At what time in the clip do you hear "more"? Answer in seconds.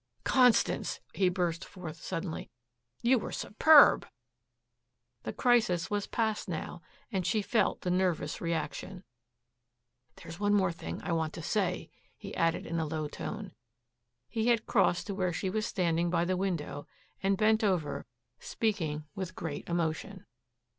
10.97-11.05